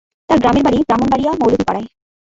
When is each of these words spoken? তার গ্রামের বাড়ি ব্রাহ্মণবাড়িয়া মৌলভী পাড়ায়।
তার 0.29 0.37
গ্রামের 0.41 0.63
বাড়ি 0.63 0.79
ব্রাহ্মণবাড়িয়া 0.87 1.31
মৌলভী 1.41 1.63
পাড়ায়। 1.67 1.87